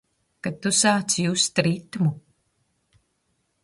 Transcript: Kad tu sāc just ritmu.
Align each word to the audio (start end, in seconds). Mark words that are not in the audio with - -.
Kad 0.47 0.57
tu 0.65 0.71
sāc 0.77 1.15
just 1.19 1.63
ritmu. 1.69 2.13